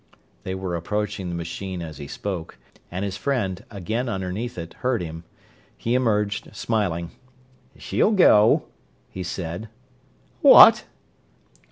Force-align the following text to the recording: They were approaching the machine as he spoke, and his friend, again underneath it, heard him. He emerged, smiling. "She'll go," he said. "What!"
They 0.41 0.55
were 0.55 0.75
approaching 0.75 1.29
the 1.29 1.35
machine 1.35 1.79
as 1.83 1.99
he 1.99 2.07
spoke, 2.07 2.57
and 2.89 3.05
his 3.05 3.17
friend, 3.17 3.63
again 3.69 4.09
underneath 4.09 4.57
it, 4.57 4.73
heard 4.81 4.99
him. 4.99 5.25
He 5.77 5.93
emerged, 5.93 6.55
smiling. 6.55 7.11
"She'll 7.77 8.09
go," 8.09 8.63
he 9.11 9.21
said. 9.21 9.69
"What!" 10.41 10.85